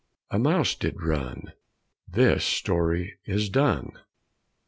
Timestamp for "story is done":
2.43-3.99